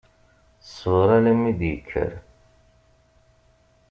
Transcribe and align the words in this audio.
Ssbeṛ 0.65 1.09
alma 1.17 1.45
i 1.51 1.53
d-yekker. 1.59 2.11